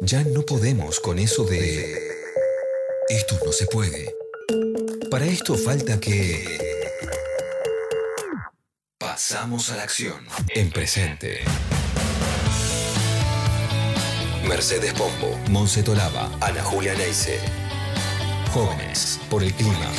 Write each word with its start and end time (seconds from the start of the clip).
Ya 0.00 0.22
no 0.24 0.42
podemos 0.42 1.00
con 1.00 1.18
eso 1.18 1.44
de... 1.44 1.98
Esto 3.08 3.38
no 3.44 3.52
se 3.52 3.66
puede. 3.66 4.14
Para 5.10 5.26
esto 5.26 5.54
falta 5.54 5.98
que... 6.00 6.58
Pasamos 8.98 9.70
a 9.70 9.76
la 9.76 9.82
acción. 9.82 10.26
En 10.48 10.70
presente. 10.70 11.40
Mercedes 14.48 14.92
Pombo, 14.92 15.38
Monse 15.50 15.82
Tolaba, 15.82 16.30
Ana 16.40 16.62
Julia 16.62 16.94
Neise. 16.94 17.38
Jóvenes 18.52 19.20
por 19.30 19.42
el 19.42 19.52
clima. 19.54 19.90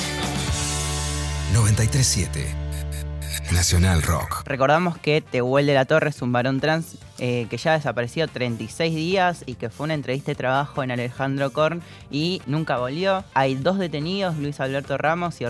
937 1.53 2.45
Nacional 3.51 4.01
Rock. 4.01 4.43
Recordamos 4.45 4.97
que 4.97 5.21
Tehuel 5.21 5.65
de 5.65 5.73
la 5.73 5.85
Torre 5.85 6.09
es 6.09 6.21
un 6.21 6.31
varón 6.31 6.59
trans 6.59 6.97
eh, 7.19 7.47
que 7.49 7.57
ya 7.57 7.73
desapareció 7.73 8.27
36 8.27 8.95
días 8.95 9.43
y 9.45 9.55
que 9.55 9.69
fue 9.69 9.85
una 9.85 9.93
entrevista 9.93 10.31
de 10.31 10.35
trabajo 10.35 10.83
en 10.83 10.91
Alejandro 10.91 11.51
Korn 11.51 11.81
y 12.11 12.41
nunca 12.45 12.77
volvió. 12.77 13.23
Hay 13.33 13.55
dos 13.55 13.77
detenidos, 13.77 14.37
Luis 14.37 14.59
Alberto 14.59 14.97
Ramos 14.97 15.39
y, 15.39 15.45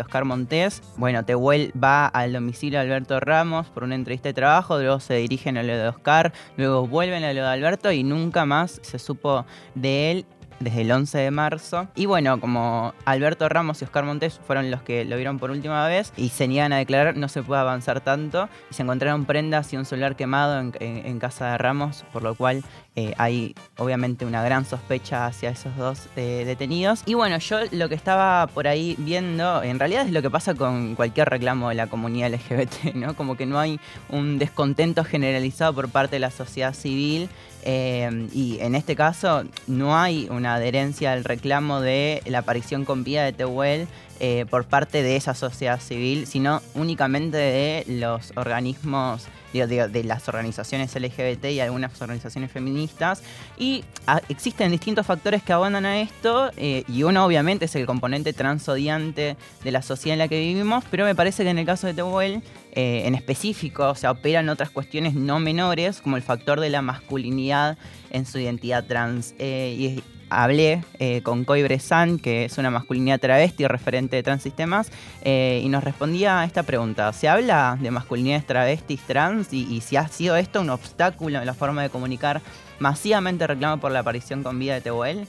Oscar, 0.00 0.24
Montés. 0.24 0.82
Bueno, 0.96 1.24
Tehuel 1.24 1.72
va 1.82 2.06
al 2.06 2.32
domicilio 2.32 2.78
de 2.78 2.86
Alberto 2.86 3.20
Ramos 3.20 3.66
por 3.68 3.84
una 3.84 3.94
entrevista 3.94 4.28
de 4.28 4.34
trabajo, 4.34 4.78
luego 4.78 5.00
se 5.00 5.14
dirigen 5.14 5.58
a 5.58 5.62
lo 5.62 5.76
de 5.76 5.88
Oscar, 5.88 6.32
luego 6.56 6.86
vuelven 6.86 7.24
a 7.24 7.32
lo 7.32 7.42
de 7.42 7.48
Alberto 7.48 7.92
y 7.92 8.02
nunca 8.02 8.46
más 8.46 8.80
se 8.82 8.98
supo 8.98 9.44
de 9.74 10.10
él 10.10 10.26
desde 10.60 10.82
el 10.82 10.92
11 10.92 11.18
de 11.18 11.30
marzo. 11.30 11.88
Y 11.94 12.06
bueno, 12.06 12.40
como 12.40 12.94
Alberto 13.04 13.48
Ramos 13.48 13.80
y 13.80 13.84
Oscar 13.84 14.04
Montes 14.04 14.40
fueron 14.46 14.70
los 14.70 14.82
que 14.82 15.04
lo 15.04 15.16
vieron 15.16 15.38
por 15.38 15.50
última 15.50 15.86
vez 15.86 16.12
y 16.16 16.30
se 16.30 16.48
niegan 16.48 16.72
a 16.72 16.78
declarar, 16.78 17.16
no 17.16 17.28
se 17.28 17.42
puede 17.42 17.60
avanzar 17.60 18.00
tanto. 18.00 18.48
Y 18.70 18.74
se 18.74 18.82
encontraron 18.82 19.24
prendas 19.24 19.72
y 19.72 19.76
un 19.76 19.84
celular 19.84 20.16
quemado 20.16 20.58
en, 20.58 21.16
casa 21.18 21.52
de 21.52 21.58
Ramos, 21.58 22.04
por 22.12 22.22
lo 22.22 22.34
cual 22.34 22.62
eh, 22.94 23.14
hay 23.16 23.54
obviamente 23.78 24.26
una 24.26 24.42
gran 24.42 24.66
sospecha 24.66 25.26
hacia 25.26 25.50
esos 25.50 25.76
dos 25.76 26.08
eh, 26.16 26.44
detenidos. 26.46 27.02
Y 27.06 27.14
bueno, 27.14 27.38
yo 27.38 27.58
lo 27.72 27.88
que 27.88 27.94
estaba 27.94 28.46
por 28.48 28.68
ahí 28.68 28.96
viendo, 28.98 29.62
en 29.62 29.78
realidad 29.78 30.06
es 30.06 30.12
lo 30.12 30.22
que 30.22 30.30
pasa 30.30 30.54
con 30.54 30.94
cualquier 30.94 31.28
reclamo 31.28 31.70
de 31.70 31.74
la 31.74 31.86
comunidad 31.86 32.32
LGBT, 32.32 32.94
¿no? 32.94 33.14
Como 33.14 33.36
que 33.36 33.46
no 33.46 33.58
hay 33.58 33.80
un 34.10 34.38
descontento 34.38 35.04
generalizado 35.04 35.74
por 35.74 35.88
parte 35.88 36.16
de 36.16 36.20
la 36.20 36.30
sociedad 36.30 36.74
civil 36.74 37.28
eh, 37.68 38.28
y 38.32 38.58
en 38.60 38.76
este 38.76 38.94
caso 38.94 39.42
no 39.66 39.98
hay 39.98 40.28
una 40.30 40.45
adherencia 40.54 41.12
al 41.12 41.24
reclamo 41.24 41.80
de 41.80 42.22
la 42.26 42.38
aparición 42.38 42.84
con 42.84 43.04
vida 43.04 43.24
de 43.24 43.32
Tehuel 43.32 43.88
eh, 44.18 44.46
por 44.48 44.64
parte 44.64 45.02
de 45.02 45.16
esa 45.16 45.34
sociedad 45.34 45.78
civil, 45.78 46.26
sino 46.26 46.62
únicamente 46.74 47.36
de 47.36 47.84
los 47.86 48.32
organismos, 48.36 49.26
de, 49.52 50.04
las 50.04 50.26
organizaciones 50.30 50.94
LGBT 50.94 51.44
y 51.46 51.60
algunas 51.60 52.00
organizaciones 52.00 52.50
feministas. 52.50 53.22
Y 53.58 53.84
ah, 54.06 54.22
existen 54.30 54.70
distintos 54.70 55.04
factores 55.04 55.42
que 55.42 55.52
abonan 55.52 55.84
a 55.84 56.00
esto, 56.00 56.50
eh, 56.56 56.84
y 56.88 57.02
uno 57.02 57.26
obviamente 57.26 57.66
es 57.66 57.76
el 57.76 57.84
componente 57.84 58.32
transodiante 58.32 59.36
de 59.62 59.70
la 59.70 59.82
sociedad 59.82 60.14
en 60.14 60.20
la 60.20 60.28
que 60.28 60.40
vivimos, 60.40 60.82
pero 60.90 61.04
me 61.04 61.14
parece 61.14 61.44
que 61.44 61.50
en 61.50 61.58
el 61.58 61.66
caso 61.66 61.86
de 61.86 61.92
Tehuel, 61.92 62.42
eh, 62.72 63.02
en 63.04 63.14
específico, 63.14 63.90
o 63.90 63.94
sea, 63.94 64.12
operan 64.12 64.48
otras 64.48 64.70
cuestiones 64.70 65.12
no 65.12 65.40
menores, 65.40 66.00
como 66.00 66.16
el 66.16 66.22
factor 66.22 66.60
de 66.60 66.70
la 66.70 66.80
masculinidad 66.80 67.76
en 68.10 68.24
su 68.24 68.38
identidad 68.38 68.86
trans. 68.86 69.34
y 69.38 70.02
hablé 70.30 70.84
eh, 70.98 71.22
con 71.22 71.44
Coy 71.44 71.62
Bressan, 71.62 72.18
que 72.18 72.44
es 72.46 72.58
una 72.58 72.70
masculinidad 72.70 73.20
travesti 73.20 73.66
referente 73.66 74.16
de 74.16 74.22
transistemas, 74.22 74.90
eh, 75.22 75.60
y 75.62 75.68
nos 75.68 75.84
respondía 75.84 76.40
a 76.40 76.44
esta 76.44 76.62
pregunta. 76.62 77.12
¿Se 77.12 77.28
habla 77.28 77.78
de 77.80 77.90
masculinidades 77.90 78.46
travestis 78.46 79.00
trans 79.02 79.52
y, 79.52 79.80
si 79.80 79.96
ha 79.96 80.08
sido 80.08 80.36
esto 80.36 80.60
un 80.60 80.70
obstáculo 80.70 81.38
en 81.38 81.46
la 81.46 81.54
forma 81.54 81.82
de 81.82 81.90
comunicar 81.90 82.40
masivamente 82.78 83.46
reclamo 83.46 83.80
por 83.80 83.92
la 83.92 84.00
aparición 84.00 84.42
con 84.42 84.58
vida 84.58 84.74
de 84.74 84.80
Tehuel? 84.80 85.26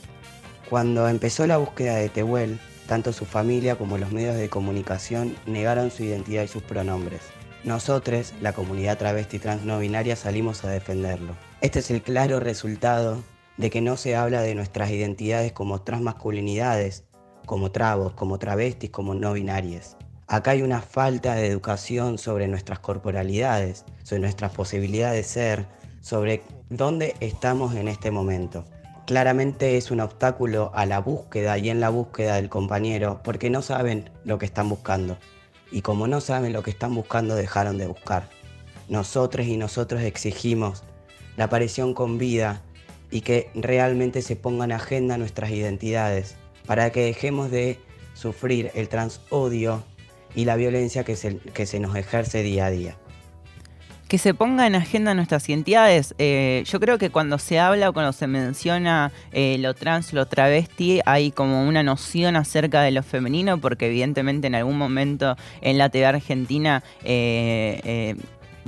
Cuando 0.70 1.08
empezó 1.08 1.48
la 1.48 1.58
búsqueda 1.58 1.96
de 1.96 2.10
Tehuel, 2.10 2.60
tanto 2.88 3.14
su 3.14 3.26
familia 3.26 3.76
como 3.76 3.98
los 3.98 4.12
medios 4.12 4.36
de 4.36 4.50
comunicación 4.50 5.36
negaron 5.46 5.92
su 5.92 6.04
identidad 6.04 6.44
y 6.44 6.48
sus 6.48 6.64
pronombres. 6.64 7.22
Nosotros, 7.64 8.34
la 8.42 8.54
comunidad 8.54 8.98
travesti 8.98 9.40
trans 9.40 9.64
no 9.64 9.80
binaria, 9.80 10.16
salimos 10.16 10.64
a 10.64 10.70
defenderlo. 10.70 11.36
Este 11.62 11.80
es 11.80 11.92
el 11.92 12.02
claro 12.02 12.40
resultado 12.40 13.24
de 13.58 13.70
que 13.70 13.82
no 13.82 13.98
se 13.98 14.16
habla 14.16 14.42
de 14.42 14.56
nuestras 14.56 14.92
identidades 14.92 15.52
como 15.52 15.82
transmasculinidades, 15.82 17.06
como 17.46 17.72
trabos, 17.72 18.14
como 18.14 18.38
travestis, 18.38 18.92
como 18.92 19.16
no 19.16 19.34
binarias. 19.34 19.98
Acá 20.28 20.52
hay 20.52 20.62
una 20.62 20.82
falta 20.82 21.36
de 21.36 21.48
educación 21.48 22.18
sobre 22.18 22.48
nuestras 22.48 22.80
corporalidades, 22.80 23.86
sobre 24.04 24.22
nuestras 24.22 24.52
posibilidades 24.52 25.16
de 25.16 25.24
ser, 25.24 25.66
sobre 26.02 26.44
dónde 26.70 27.16
estamos 27.22 27.76
en 27.76 27.88
este 27.88 28.12
momento. 28.12 28.66
Claramente 29.06 29.78
es 29.78 29.90
un 29.90 30.02
obstáculo 30.02 30.70
a 30.76 30.86
la 30.86 31.00
búsqueda 31.00 31.58
y 31.58 31.70
en 31.70 31.80
la 31.80 31.88
búsqueda 31.88 32.36
del 32.36 32.50
compañero 32.50 33.22
porque 33.24 33.50
no 33.50 33.62
saben 33.62 34.10
lo 34.26 34.38
que 34.38 34.46
están 34.46 34.68
buscando. 34.68 35.18
Y 35.72 35.82
como 35.82 36.08
no 36.08 36.20
saben 36.20 36.52
lo 36.52 36.62
que 36.62 36.72
están 36.72 36.94
buscando, 36.94 37.36
dejaron 37.36 37.78
de 37.78 37.88
buscar. 37.88 38.28
Nosotros 38.90 39.48
y 39.48 39.56
nosotros 39.56 40.02
exigimos 40.02 40.84
la 41.38 41.46
aparición 41.46 41.94
con 41.94 42.18
vida 42.18 42.62
y 43.12 43.22
que 43.22 43.50
realmente 43.56 44.22
se 44.22 44.36
pongan 44.36 44.72
en 44.72 44.78
agenda 44.78 45.18
nuestras 45.18 45.52
identidades, 45.52 46.36
para 46.66 46.92
que 46.92 47.02
dejemos 47.02 47.52
de 47.52 47.80
sufrir 48.14 48.72
el 48.76 48.90
transodio 48.90 49.84
y 50.36 50.46
la 50.46 50.56
violencia 50.56 51.04
que 51.04 51.16
se, 51.16 51.38
que 51.38 51.66
se 51.66 51.80
nos 51.80 51.96
ejerce 51.96 52.44
día 52.44 52.66
a 52.66 52.72
día. 52.72 52.98
Que 54.08 54.18
se 54.18 54.34
ponga 54.34 54.66
en 54.68 54.76
agenda 54.76 55.14
nuestras 55.14 55.50
identidades. 55.50 56.16
Eh, 56.18 56.64
yo 56.66 56.80
creo 56.80 56.98
que 56.98 57.10
cuando 57.10 57.38
se 57.38 57.60
habla 57.60 57.90
o 57.90 57.94
cuando 57.94 58.14
se 58.14 58.26
menciona 58.26 59.12
eh, 59.34 59.58
lo 59.60 59.74
trans, 59.74 60.14
lo 60.14 60.26
travesti, 60.26 61.02
hay 61.06 61.32
como 61.32 61.68
una 61.68 61.84
noción 61.84 62.38
acerca 62.38 62.82
de 62.84 62.92
lo 62.92 63.04
femenino, 63.04 63.60
porque 63.60 63.88
evidentemente 63.88 64.48
en 64.48 64.56
algún 64.56 64.78
momento 64.78 65.36
en 65.60 65.78
la 65.78 65.90
TV 65.90 66.06
argentina 66.06 66.84
eh, 67.04 68.16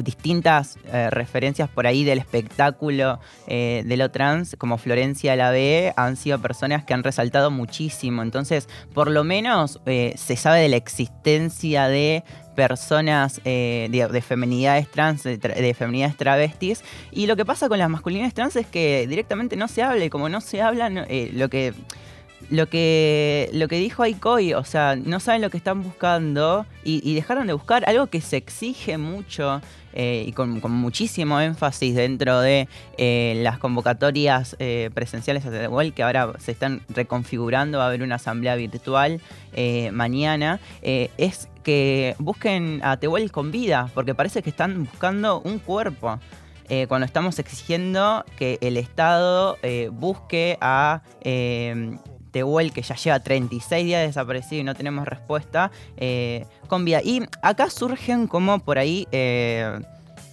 distintas 0.03 0.77
eh, 0.85 1.09
referencias 1.09 1.69
por 1.69 1.87
ahí 1.87 2.03
del 2.03 2.19
espectáculo 2.19 3.19
eh, 3.47 3.83
de 3.85 3.97
lo 3.97 4.11
trans, 4.11 4.55
como 4.57 4.77
Florencia 4.77 5.35
la 5.35 5.51
B, 5.51 5.93
han 5.95 6.15
sido 6.15 6.39
personas 6.39 6.83
que 6.83 6.93
han 6.93 7.03
resaltado 7.03 7.51
muchísimo. 7.51 8.21
Entonces, 8.21 8.67
por 8.93 9.09
lo 9.09 9.23
menos 9.23 9.79
eh, 9.85 10.13
se 10.17 10.35
sabe 10.35 10.61
de 10.61 10.69
la 10.69 10.77
existencia 10.77 11.87
de 11.87 12.23
personas 12.55 13.41
de, 13.45 14.23
feminidades 14.25 14.91
trans, 14.91 15.23
de, 15.23 15.75
feminidades 15.77 16.17
travestis. 16.17 16.83
Y 17.09 17.25
lo 17.25 17.37
que 17.37 17.45
pasa 17.45 17.69
con 17.69 17.79
las 17.79 17.89
masculinidades 17.89 18.33
trans 18.33 18.57
es 18.57 18.67
que 18.67 19.07
directamente 19.07 19.55
no 19.55 19.69
se 19.69 19.81
habla 19.81 20.03
y 20.03 20.09
como 20.09 20.27
no 20.27 20.41
se 20.41 20.61
habla, 20.61 20.89
lo 20.89 21.49
que 21.49 21.73
lo 22.49 22.67
que, 22.67 23.49
lo 23.53 23.67
que 23.67 23.77
dijo 23.77 24.03
Aikoy, 24.03 24.53
o 24.53 24.63
sea, 24.63 24.95
no 24.95 25.19
saben 25.19 25.41
lo 25.41 25.49
que 25.49 25.57
están 25.57 25.83
buscando 25.83 26.65
y, 26.83 27.13
dejaron 27.13 27.47
de 27.47 27.53
buscar 27.53 27.87
algo 27.87 28.07
que 28.07 28.21
se 28.21 28.37
exige 28.37 28.97
mucho 28.97 29.61
eh, 29.93 30.25
y 30.27 30.31
con, 30.31 30.59
muchísimo 30.71 31.39
énfasis 31.39 31.95
dentro 31.95 32.39
de 32.41 32.67
eh, 32.97 33.39
las 33.43 33.59
convocatorias 33.59 34.55
eh, 34.59 34.89
presenciales 34.93 35.45
a 35.45 35.63
igual 35.63 35.93
que 35.93 36.03
ahora 36.03 36.33
se 36.39 36.51
están 36.51 36.81
reconfigurando, 36.89 37.77
va 37.77 37.85
a 37.85 37.87
haber 37.87 38.01
una 38.01 38.15
asamblea 38.15 38.55
virtual 38.55 39.21
mañana, 39.91 40.59
es 40.81 41.49
que 41.63 42.15
busquen 42.17 42.81
a 42.83 42.97
Tehuel 42.97 43.31
con 43.31 43.51
vida, 43.51 43.89
porque 43.93 44.15
parece 44.15 44.41
que 44.41 44.49
están 44.49 44.85
buscando 44.85 45.41
un 45.41 45.59
cuerpo. 45.59 46.19
cuando 46.87 47.05
estamos 47.05 47.39
exigiendo 47.39 48.23
que 48.37 48.57
el 48.61 48.77
Estado 48.77 49.57
busque 49.91 50.57
a 50.61 51.01
Tehuel, 52.31 52.71
que 52.71 52.81
ya 52.81 52.95
lleva 52.95 53.19
36 53.19 53.85
días 53.85 54.07
desaparecido 54.07 54.61
y 54.61 54.63
no 54.63 54.75
tenemos 54.75 55.07
respuesta, 55.07 55.71
eh, 55.97 56.45
con 56.67 56.85
vida. 56.85 57.01
Y 57.03 57.23
acá 57.41 57.69
surgen 57.69 58.27
como 58.27 58.59
por 58.59 58.77
ahí 58.77 59.07
eh, 59.11 59.79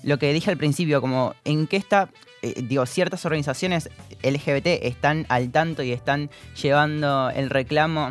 lo 0.03 0.19
que 0.19 0.33
dije 0.33 0.51
al 0.51 0.57
principio, 0.57 1.01
como 1.01 1.34
en 1.45 1.67
qué 1.67 1.77
está, 1.77 2.09
eh, 2.43 2.62
digo, 2.62 2.87
ciertas 2.87 3.25
organizaciones 3.25 3.91
LGBT 4.23 4.66
están 4.83 5.27
al 5.28 5.51
tanto 5.51 5.83
y 5.83 5.93
están 5.93 6.31
llevando 6.60 7.31
el 7.31 7.51
reclamo 7.51 8.10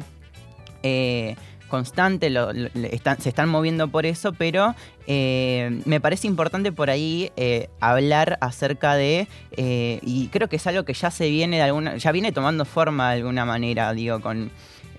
constante, 1.68 2.32
se 2.32 3.30
están 3.30 3.50
moviendo 3.50 3.88
por 3.88 4.06
eso, 4.06 4.34
pero 4.34 4.76
eh, 5.08 5.82
me 5.86 6.00
parece 6.00 6.28
importante 6.28 6.72
por 6.72 6.90
ahí 6.90 7.32
eh, 7.36 7.70
hablar 7.80 8.38
acerca 8.42 8.96
de, 8.96 9.28
eh, 9.52 10.00
y 10.02 10.28
creo 10.28 10.48
que 10.48 10.58
es 10.58 10.68
algo 10.68 10.84
que 10.84 10.94
ya 10.94 11.12
se 11.12 11.30
viene 11.30 11.58
de 11.58 11.64
alguna, 11.64 11.98
ya 11.98 12.12
viene 12.12 12.32
tomando 12.32 12.66
forma 12.66 13.12
de 13.12 13.18
alguna 13.18 13.46
manera, 13.46 13.94
digo, 13.94 14.22
con 14.22 14.52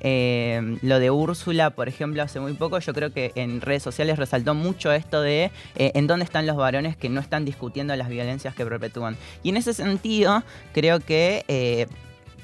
lo 0.02 1.00
de 1.00 1.10
Úrsula, 1.10 1.70
por 1.70 1.88
ejemplo, 1.88 2.22
hace 2.22 2.38
muy 2.38 2.52
poco, 2.52 2.78
yo 2.78 2.94
creo 2.94 3.12
que 3.12 3.32
en 3.34 3.60
redes 3.60 3.82
sociales 3.82 4.20
resaltó 4.20 4.54
mucho 4.54 4.92
esto 4.92 5.20
de 5.20 5.50
en 5.74 6.06
dónde 6.06 6.24
están 6.24 6.46
los 6.46 6.54
varones 6.54 6.96
que 6.96 7.08
no 7.08 7.20
están 7.20 7.44
discutiendo 7.44 7.96
las 7.96 8.08
violencias 8.08 8.54
que 8.54 8.64
perpetúan. 8.64 9.16
Y 9.42 9.48
en 9.48 9.56
ese 9.56 9.74
sentido, 9.74 10.44
creo 10.72 11.00
que 11.00 11.88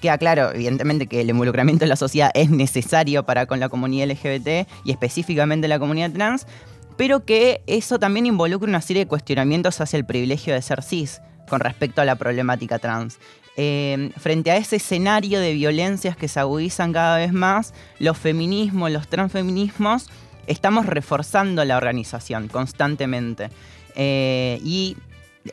Queda 0.03 0.19
claro, 0.19 0.53
evidentemente, 0.53 1.07
que 1.07 1.21
el 1.21 1.31
involucramiento 1.31 1.85
de 1.85 1.89
la 1.89 1.95
sociedad 1.95 2.33
es 2.35 2.51
necesario 2.51 3.25
para 3.25 3.47
con 3.47 3.61
la 3.61 3.69
comunidad 3.69 4.11
LGBT 4.11 4.69
y 4.85 4.91
específicamente 4.91 5.69
la 5.69 5.79
comunidad 5.79 6.11
trans, 6.11 6.49
pero 6.97 7.25
que 7.25 7.63
eso 7.69 8.01
también 8.01 8.27
involucra 8.27 8.69
una 8.69 8.81
serie 8.81 9.05
de 9.05 9.09
cuestionamientos 9.09 9.81
hacia 9.81 9.97
el 9.97 10.05
privilegio 10.05 10.55
de 10.55 10.61
ser 10.61 10.83
cis 10.83 11.21
con 11.49 11.61
respecto 11.61 12.03
a 12.03 12.05
la 12.05 12.17
problemática 12.17 12.81
trans. 12.81 13.21
Eh, 13.57 14.11
frente 14.17 14.51
a 14.51 14.57
ese 14.57 14.77
escenario 14.77 15.39
de 15.39 15.55
violencias 15.55 16.17
que 16.17 16.27
se 16.27 16.41
agudizan 16.41 16.93
cada 16.93 17.19
vez 17.19 17.33
más, 17.33 17.73
los 18.01 18.19
feminismos, 18.19 18.91
los 18.91 19.07
transfeminismos, 19.07 20.11
estamos 20.49 20.87
reforzando 20.87 21.65
la 21.65 21.77
organización 21.77 22.49
constantemente. 22.49 23.51
Eh, 23.95 24.59
y 24.65 24.97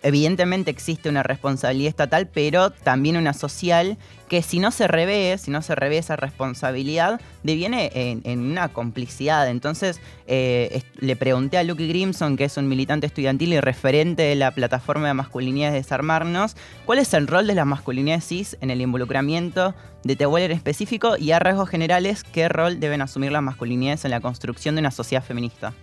evidentemente 0.04 0.72
existe 0.72 1.10
una 1.10 1.24
responsabilidad 1.24 1.90
estatal, 1.90 2.28
pero 2.28 2.72
también 2.72 3.18
una 3.18 3.34
social 3.34 3.98
que 4.28 4.44
si 4.44 4.60
no 4.60 4.70
se 4.72 4.88
revé, 4.88 5.38
si 5.40 5.50
no 5.50 5.62
se 5.62 5.74
revé 5.74 5.98
esa 5.98 6.16
responsabilidad, 6.16 7.20
deviene 7.42 7.92
en, 7.94 8.40
una 8.40 8.70
complicidad. 8.70 9.50
Entonces 9.50 10.00
eh, 10.28 10.84
le 11.00 11.16
pregunté 11.16 11.58
a 11.58 11.64
Luke 11.64 11.88
Grimson, 11.88 12.38
que 12.38 12.46
es 12.46 12.58
un 12.58 12.68
militante 12.68 13.08
estudiantil 13.08 13.54
y 13.54 13.60
referente 13.60 14.24
de 14.24 14.36
la 14.36 14.52
plataforma 14.52 15.08
de 15.08 15.14
masculinidades 15.16 15.74
Desarmarnos, 15.74 16.56
cuál 16.86 17.00
es 17.00 17.14
el 17.14 17.28
rol 17.28 17.48
de 17.48 17.56
las 17.56 17.66
masculinidades 17.66 18.26
cis 18.26 18.58
en 18.62 18.70
el 18.70 18.82
involucramiento 18.82 19.74
de 20.04 20.16
Tehuel 20.16 20.44
en 20.44 20.52
específico 20.52 21.18
y 21.18 21.32
a 21.32 21.40
rasgos 21.40 21.70
generales 21.70 22.24
qué 22.24 22.48
rol 22.48 22.80
deben 22.80 23.02
asumir 23.02 23.32
las 23.32 23.42
masculinidades 23.42 24.06
en 24.06 24.12
la 24.12 24.22
construcción 24.22 24.76
de 24.76 24.82
una 24.82 24.92
sociedad 24.92 25.24
feminista. 25.24 25.74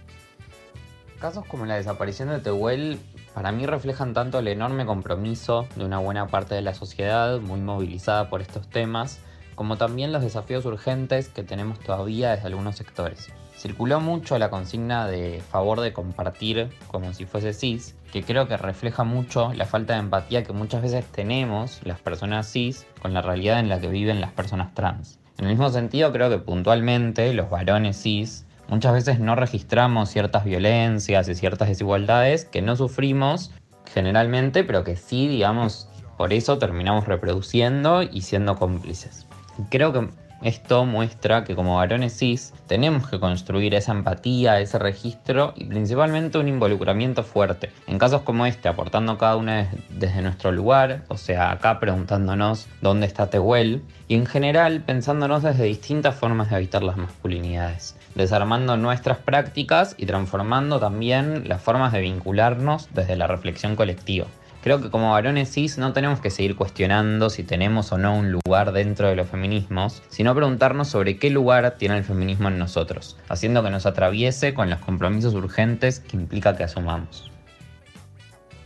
Casos 1.21 1.47
como 1.47 1.65
la 1.65 1.77
desaparición 1.77 2.29
de 2.29 2.41
Tehuel 2.41 2.99
para 3.33 3.51
mí 3.51 3.65
reflejan 3.65 4.13
tanto 4.13 4.39
el 4.39 4.49
enorme 4.49 4.85
compromiso 4.85 5.67
de 5.75 5.85
una 5.85 5.99
buena 5.99 6.27
parte 6.27 6.55
de 6.55 6.63
la 6.63 6.75
sociedad 6.75 7.41
muy 7.41 7.59
movilizada 7.59 8.29
por 8.29 8.43
estos 8.43 8.69
temas, 8.69 9.21
como 9.55 9.79
también 9.79 10.13
los 10.13 10.23
desafíos 10.23 10.67
urgentes 10.67 11.31
que 11.31 11.43
tenemos 11.43 11.81
todavía 11.81 12.33
desde 12.33 12.49
algunos 12.49 12.77
sectores. 12.77 13.33
Circuló 13.57 14.01
mucho 14.01 14.39
la 14.39 14.51
consigna 14.51 15.07
de 15.07 15.43
favor 15.51 15.81
de 15.81 15.95
compartir 15.95 16.69
como 16.89 17.15
si 17.15 17.25
fuese 17.25 17.55
cis, 17.55 17.95
que 18.13 18.23
creo 18.23 18.47
que 18.47 18.59
refleja 18.59 19.03
mucho 19.03 19.55
la 19.55 19.65
falta 19.65 19.95
de 19.95 20.01
empatía 20.01 20.45
que 20.45 20.53
muchas 20.53 20.83
veces 20.83 21.07
tenemos 21.07 21.81
las 21.85 21.99
personas 21.99 22.51
cis 22.53 22.87
con 23.01 23.15
la 23.15 23.23
realidad 23.23 23.61
en 23.61 23.71
la 23.71 23.81
que 23.81 23.89
viven 23.89 24.21
las 24.21 24.33
personas 24.33 24.75
trans. 24.75 25.19
En 25.39 25.47
el 25.47 25.51
mismo 25.51 25.71
sentido, 25.71 26.13
creo 26.13 26.29
que 26.29 26.39
puntualmente 26.39 27.33
los 27.33 27.49
varones 27.49 28.01
cis 28.03 28.46
Muchas 28.69 28.93
veces 28.93 29.21
no 29.21 29.37
registramos 29.37 30.11
ciertas 30.11 30.45
violencias 30.45 31.29
y 31.29 31.35
ciertas 31.35 31.69
desigualdades 31.69 32.45
que 32.45 32.63
no 32.63 32.77
sufrimos 32.77 33.53
generalmente, 33.93 34.65
pero 34.65 34.83
que 34.83 34.97
sí, 34.97 35.29
digamos, 35.29 35.89
por 36.17 36.33
eso 36.33 36.59
terminamos 36.59 37.07
reproduciendo 37.07 38.03
y 38.03 38.23
siendo 38.23 38.57
cómplices. 38.57 39.27
Creo 39.71 39.93
que 39.93 40.09
esto 40.47 40.85
muestra 40.85 41.45
que 41.45 41.55
como 41.55 41.77
varones 41.77 42.17
cis 42.17 42.55
tenemos 42.67 43.09
que 43.09 43.21
construir 43.21 43.75
esa 43.75 43.93
empatía, 43.93 44.61
ese 44.61 44.79
registro 44.79 45.53
y 45.57 45.65
principalmente 45.65 46.39
un 46.39 46.49
involucramiento 46.49 47.23
fuerte. 47.23 47.71
En 47.87 47.99
casos 47.99 48.23
como 48.23 48.47
este, 48.47 48.69
aportando 48.69 49.19
cada 49.19 49.37
uno 49.37 49.67
desde 49.91 50.23
nuestro 50.23 50.53
lugar, 50.53 51.03
o 51.09 51.17
sea, 51.17 51.51
acá 51.51 51.81
preguntándonos 51.81 52.67
dónde 52.81 53.07
está 53.07 53.29
Tehuel, 53.29 53.83
y 54.09 54.15
en 54.15 54.27
general 54.27 54.83
pensándonos 54.83 55.43
desde 55.43 55.65
distintas 55.65 56.15
formas 56.15 56.51
de 56.51 56.57
habitar 56.57 56.83
las 56.83 56.97
masculinidades, 56.97 57.97
desarmando 58.15 58.77
nuestras 58.77 59.19
prácticas 59.19 59.95
y 59.99 60.07
transformando 60.07 60.79
también 60.79 61.49
las 61.49 61.61
formas 61.61 61.93
de 61.93 62.01
vincularnos 62.01 62.89
desde 62.95 63.17
la 63.17 63.27
reflexión 63.27 63.75
colectiva. 63.75 64.27
Creo 64.67 64.83
que 64.83 64.91
como 64.91 65.13
varones 65.13 65.53
cis 65.53 65.79
no 65.79 65.93
tenemos 65.93 66.21
que 66.21 66.29
seguir 66.29 66.57
cuestionando 66.57 67.31
si 67.31 67.45
tenemos 67.45 67.93
o 67.93 67.99
no 67.99 68.17
un 68.17 68.33
lugar 68.33 68.73
dentro 68.73 69.07
de 69.07 69.15
los 69.15 69.29
feminismos, 69.29 70.03
sino 70.09 70.35
preguntarnos 70.35 70.89
sobre 70.89 71.19
qué 71.19 71.31
lugar 71.31 71.77
tiene 71.79 71.97
el 71.97 72.03
feminismo 72.03 72.49
en 72.49 72.59
nosotros, 72.59 73.17
haciendo 73.29 73.63
que 73.63 73.71
nos 73.71 73.87
atraviese 73.87 74.55
con 74.55 74.69
los 74.69 74.81
compromisos 74.81 75.35
urgentes 75.35 76.01
que 76.01 76.17
implica 76.17 76.57
que 76.57 76.65
asumamos. 76.65 77.31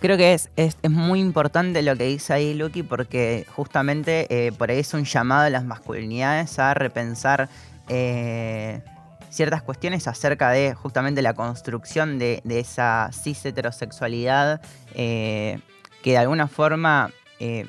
Creo 0.01 0.17
que 0.17 0.33
es, 0.33 0.49
es, 0.57 0.79
muy 0.89 1.21
importante 1.21 1.83
lo 1.83 1.95
que 1.95 2.05
dice 2.05 2.33
ahí 2.33 2.55
Lucky 2.55 2.83
porque 2.83 3.45
justamente 3.55 4.27
eh, 4.31 4.53
por 4.53 4.71
ahí 4.71 4.79
es 4.79 4.95
un 4.95 5.05
llamado 5.05 5.43
a 5.43 5.51
las 5.51 5.67
masculinidades 5.67 6.59
a 6.59 6.73
repensar 6.73 7.51
eh, 7.91 8.81
ciertas 9.29 9.61
cuestiones 9.61 10.09
acerca 10.09 10.49
de 10.49 10.73
justamente 10.73 11.21
la 11.21 11.35
construcción 11.35 12.19
de, 12.19 12.41
esa 12.49 13.11
cis 13.13 13.45
heterosexualidad 13.45 14.63
eh, 14.95 15.59
que 16.03 16.13
de 16.13 16.19
alguna 16.19 16.49
forma 16.49 17.11
eh, 17.39 17.67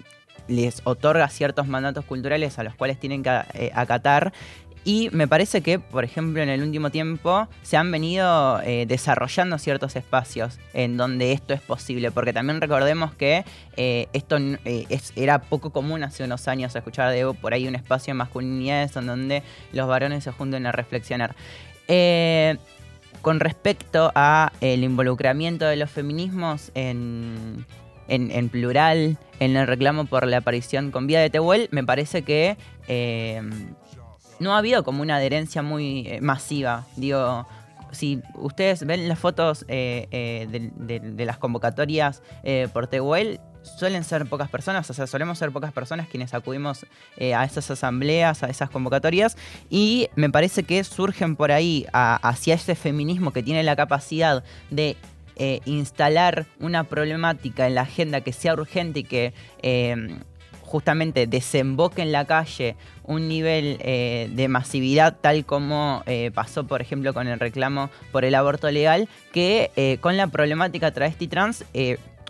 les 0.48 0.82
otorga 0.84 1.28
ciertos 1.30 1.68
mandatos 1.68 2.06
culturales 2.06 2.60
a 2.60 2.64
los 2.64 2.76
cuales 2.76 3.00
tienen 3.00 3.24
que 3.24 3.42
eh, 3.54 3.72
acatar. 3.74 4.34
Y 4.84 5.10
me 5.12 5.28
parece 5.28 5.62
que, 5.62 5.78
por 5.78 6.04
ejemplo, 6.04 6.42
en 6.42 6.50
el 6.50 6.64
último 6.64 6.90
tiempo 6.90 7.48
se 7.62 7.78
han 7.78 7.92
venido 7.92 8.60
eh, 8.64 8.86
desarrollando 8.88 9.60
ciertos 9.60 9.96
espacios 9.96 10.60
en 10.74 10.98
donde 10.98 11.34
esto 11.34 11.54
es 11.54 11.62
posible, 11.62 12.10
porque 12.10 12.34
también 12.34 12.60
recordemos 12.60 13.14
que 13.14 13.46
esto 13.78 14.38
era 15.16 15.40
poco 15.40 15.70
común 15.70 16.04
hace 16.04 16.24
unos 16.24 16.48
años 16.48 16.76
escuchar 16.76 17.12
de 17.12 17.32
por 17.40 17.54
ahí 17.54 17.68
un 17.68 17.76
espacio 17.76 18.16
de 18.16 18.16
masculinidades 18.16 18.96
en 18.96 19.06
donde 19.06 19.44
los 19.72 19.88
varones 19.88 20.24
se 20.24 20.32
junten 20.32 20.66
a 20.66 20.72
reflexionar. 20.72 21.36
con 23.22 23.40
respecto 23.40 24.12
a 24.16 24.52
el 24.62 24.84
involucramiento 24.84 25.66
de 25.66 25.76
los 25.76 25.92
feminismos 25.92 26.72
en, 26.74 27.68
en, 28.12 28.50
plural 28.50 29.18
en 29.40 29.56
el 29.56 29.68
reclamo 29.68 30.06
por 30.06 30.28
la 30.28 30.38
aparición 30.38 30.92
con 30.92 31.08
vida 31.08 31.20
de 31.22 31.30
Tehuel, 31.30 31.70
me 31.72 31.84
parece 31.84 32.24
que 32.24 32.58
eh, 32.88 33.42
no 34.40 34.54
ha 34.54 34.58
habido 34.58 34.84
como 34.84 35.02
una 35.02 35.16
adherencia 35.16 35.62
muy 35.62 36.08
eh, 36.08 36.22
masiva. 36.22 36.86
Digo, 36.98 37.48
si 37.92 38.22
ustedes 38.36 38.86
ven 38.86 39.08
las 39.08 39.20
fotos 39.20 39.66
eh, 39.68 40.48
de, 40.50 41.26
las 41.26 41.38
convocatorias 41.38 42.22
por 42.74 42.88
Tehuel, 42.88 43.40
suelen 43.64 44.04
ser 44.04 44.26
pocas 44.26 44.50
personas, 44.50 44.90
o 44.90 44.94
sea, 44.94 45.08
solemos 45.08 45.38
ser 45.38 45.52
pocas 45.52 45.72
personas 45.72 46.08
quienes 46.08 46.34
acudimos 46.34 46.86
a 47.20 47.46
esas 47.46 47.70
asambleas, 47.70 48.44
a 48.44 48.50
esas 48.50 48.70
convocatorias, 48.70 49.38
y 49.70 50.10
me 50.16 50.30
parece 50.30 50.64
que 50.64 50.84
surgen 50.84 51.36
por 51.36 51.52
ahí 51.52 51.86
hacia 51.94 52.56
ese 52.56 52.76
feminismo 52.76 53.32
que 53.32 53.44
tiene 53.44 53.62
la 53.62 53.76
capacidad 53.76 54.44
de 54.72 54.98
eh, 55.36 55.62
instalar 55.66 56.46
una 56.60 56.84
problemática 56.84 57.66
en 57.66 57.76
la 57.76 57.82
agenda 57.82 58.22
que 58.22 58.34
sea 58.34 58.54
urgente 58.54 59.00
y 59.00 59.04
que 59.04 59.34
eh, 59.62 60.18
justamente 60.62 61.26
desemboque 61.26 62.02
en 62.02 62.12
la 62.12 62.26
calle 62.26 62.76
un 63.04 63.28
nivel 63.28 63.78
eh, 63.80 64.30
de 64.34 64.48
masividad 64.48 65.18
tal 65.20 65.46
como 65.46 66.04
pasó 66.34 66.66
por 66.66 66.82
ejemplo 66.82 67.14
con 67.14 67.28
el 67.28 67.40
reclamo 67.40 67.90
por 68.12 68.24
el 68.24 68.36
aborto 68.36 68.72
legal 68.72 69.10
que 69.34 69.98
con 70.00 70.16
la 70.16 70.28
problemática 70.28 70.92
travesti 70.92 71.28
trans 71.28 71.66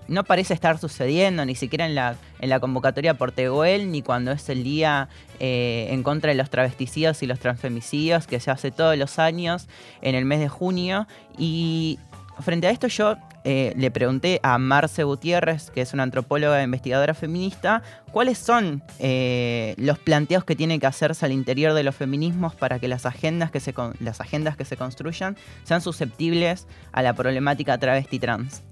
no 0.07 0.24
parece 0.24 0.56
estar 0.56 0.80
sucediendo 0.80 1.45
ni 1.45 1.53
siquiera 1.53 1.86
en 1.86 1.94
la, 1.94 2.15
en 2.39 2.50
la 2.50 2.59
convocatoria 2.59 3.13
por 3.13 3.31
Tegoel 3.31 3.92
ni 3.92 4.01
cuando 4.01 4.31
es 4.31 4.50
el 4.50 4.63
día 4.63 5.08
en 5.39 6.01
contra 6.01 6.31
de 6.31 6.36
los 6.36 6.50
travesticidos 6.50 7.22
y 7.22 7.27
los 7.27 7.39
transfemicidios 7.39 8.25
que 8.25 8.39
se 8.39 8.50
hace 8.50 8.72
todos 8.72 8.98
los 8.98 9.20
años 9.20 9.67
en 10.01 10.15
el 10.15 10.25
mes 10.25 10.39
de 10.39 10.50
junio. 10.50 11.08
Y 11.38 12.00
frente 12.41 12.67
a 12.67 12.71
esto 12.71 12.88
yo 12.88 13.17
eh, 13.43 13.74
le 13.75 13.89
pregunté 13.91 14.39
a 14.43 14.57
Marce 14.57 15.03
Gutiérrez, 15.03 15.71
que 15.71 15.81
es 15.81 15.93
una 15.93 16.03
antropóloga 16.03 16.60
e 16.60 16.63
investigadora 16.63 17.13
feminista, 17.13 17.81
cuáles 18.12 18.38
son 18.38 18.83
eh, 19.00 19.74
los 19.77 19.98
planteos 20.00 20.43
que 20.43 20.55
tiene 20.55 20.79
que 20.79 20.86
hacerse 20.86 21.25
al 21.25 21.31
interior 21.31 21.74
de 21.74 21.83
los 21.83 21.95
feminismos 21.95 22.55
para 22.55 22.79
que 22.79 22.88
las 22.88 23.05
agendas 23.05 23.51
que 23.51 23.60
se, 23.60 23.74
las 24.00 24.21
agendas 24.21 24.55
que 24.57 24.65
se 24.65 24.77
construyan 24.77 25.38
sean 25.63 25.81
susceptibles 25.81 26.67
a 26.91 27.01
la 27.01 27.13
problemática 27.13 27.77
travesti 27.77 28.19
trans. 28.19 28.63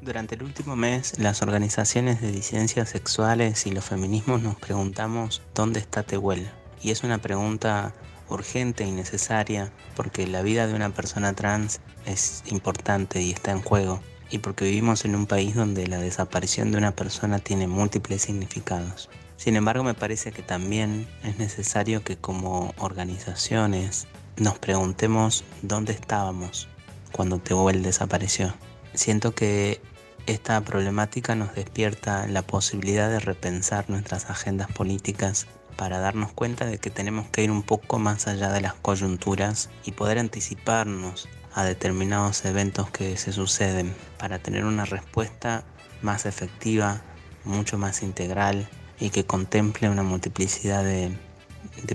Durante 0.00 0.36
el 0.36 0.44
último 0.44 0.76
mes, 0.76 1.18
las 1.18 1.42
organizaciones 1.42 2.20
de 2.20 2.30
disidencias 2.30 2.88
sexuales 2.88 3.66
y 3.66 3.72
los 3.72 3.84
feminismos 3.84 4.42
nos 4.42 4.56
preguntamos 4.56 5.42
dónde 5.54 5.80
está 5.80 6.04
Tehuel. 6.04 6.48
Y 6.80 6.92
es 6.92 7.02
una 7.02 7.18
pregunta 7.18 7.92
urgente 8.28 8.84
y 8.84 8.90
necesaria 8.90 9.72
porque 9.96 10.26
la 10.26 10.42
vida 10.42 10.66
de 10.66 10.74
una 10.74 10.90
persona 10.90 11.32
trans 11.34 11.80
es 12.06 12.42
importante 12.46 13.22
y 13.22 13.30
está 13.30 13.52
en 13.52 13.62
juego 13.62 14.00
y 14.30 14.38
porque 14.38 14.64
vivimos 14.64 15.04
en 15.04 15.14
un 15.14 15.26
país 15.26 15.54
donde 15.54 15.86
la 15.86 15.98
desaparición 15.98 16.70
de 16.70 16.78
una 16.78 16.92
persona 16.92 17.38
tiene 17.38 17.66
múltiples 17.66 18.22
significados. 18.22 19.08
Sin 19.36 19.56
embargo, 19.56 19.84
me 19.84 19.94
parece 19.94 20.32
que 20.32 20.42
también 20.42 21.06
es 21.22 21.38
necesario 21.38 22.02
que 22.02 22.16
como 22.16 22.74
organizaciones 22.78 24.08
nos 24.36 24.58
preguntemos 24.58 25.44
dónde 25.62 25.92
estábamos 25.92 26.68
cuando 27.12 27.38
Tehuel 27.38 27.82
desapareció. 27.82 28.54
Siento 28.94 29.34
que 29.34 29.80
esta 30.26 30.60
problemática 30.60 31.34
nos 31.34 31.54
despierta 31.54 32.26
la 32.26 32.42
posibilidad 32.42 33.08
de 33.08 33.20
repensar 33.20 33.88
nuestras 33.88 34.28
agendas 34.28 34.70
políticas 34.70 35.46
para 35.78 36.00
darnos 36.00 36.32
cuenta 36.32 36.66
de 36.66 36.76
que 36.76 36.90
tenemos 36.90 37.28
que 37.28 37.44
ir 37.44 37.50
un 37.52 37.62
poco 37.62 37.98
más 37.98 38.26
allá 38.26 38.50
de 38.50 38.60
las 38.60 38.74
coyunturas 38.74 39.70
y 39.84 39.92
poder 39.92 40.18
anticiparnos 40.18 41.28
a 41.54 41.64
determinados 41.64 42.44
eventos 42.44 42.90
que 42.90 43.16
se 43.16 43.32
suceden 43.32 43.94
para 44.18 44.40
tener 44.40 44.64
una 44.64 44.84
respuesta 44.84 45.64
más 46.02 46.26
efectiva, 46.26 47.00
mucho 47.44 47.78
más 47.78 48.02
integral 48.02 48.68
y 48.98 49.10
que 49.10 49.24
contemple 49.24 49.88
una 49.88 50.02
multiplicidad 50.02 50.82
de, 50.82 51.16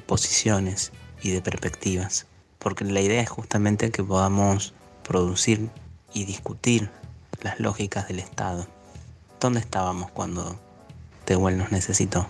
posiciones 0.05 0.93
y 1.21 1.31
de 1.31 1.41
perspectivas. 1.41 2.25
Porque 2.59 2.85
la 2.85 3.01
idea 3.01 3.21
es 3.21 3.29
justamente 3.29 3.91
que 3.91 4.03
podamos 4.03 4.73
producir 5.03 5.69
y 6.13 6.23
discutir 6.23 6.89
las 7.41 7.59
lógicas 7.59 8.07
del 8.07 8.19
Estado 8.19 8.65
¿Dónde 9.43 9.59
estábamos 9.59 10.09
cuando 10.09 10.57
Tehuel 11.25 11.57
nos 11.57 11.69
necesitó? 11.69 12.27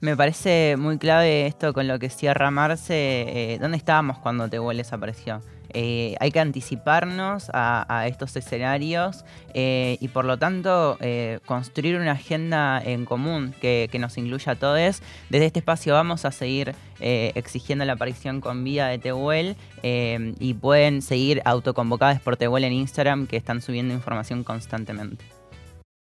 Me 0.00 0.16
parece 0.16 0.76
muy 0.78 0.96
clave 0.96 1.46
esto 1.46 1.74
con 1.74 1.86
lo 1.86 1.98
que 1.98 2.08
cierra 2.08 2.50
Marce. 2.50 2.94
Eh, 2.94 3.58
¿Dónde 3.60 3.76
estábamos 3.76 4.16
cuando 4.18 4.48
Tehuel 4.48 4.78
desapareció? 4.78 5.42
Eh, 5.74 6.16
hay 6.20 6.32
que 6.32 6.40
anticiparnos 6.40 7.50
a, 7.52 8.06
estos 8.08 8.34
escenarios 8.34 9.24
eh, 9.54 9.98
y 10.00 10.08
por 10.08 10.24
lo 10.24 10.36
tanto 10.38 10.98
construir 11.44 11.96
una 11.96 12.12
agenda 12.12 12.82
en 12.82 13.04
común 13.04 13.54
que, 13.60 13.90
nos 14.00 14.16
incluya 14.16 14.52
a 14.52 14.56
todos. 14.56 15.02
Desde 15.28 15.46
este 15.46 15.58
espacio 15.58 15.92
vamos 15.92 16.24
a 16.24 16.32
seguir 16.32 16.74
exigiendo 16.98 17.84
la 17.84 17.92
aparición 17.92 18.40
con 18.40 18.64
vida 18.64 18.88
de 18.88 18.98
Tehuel 18.98 19.56
y 19.82 20.54
pueden 20.54 21.02
seguir 21.02 21.42
autoconvocadas 21.44 22.20
por 22.20 22.38
Tehuel 22.38 22.64
en 22.64 22.72
Instagram 22.72 23.26
que 23.26 23.36
están 23.36 23.60
subiendo 23.60 23.92
información 23.92 24.44
constantemente. 24.44 25.39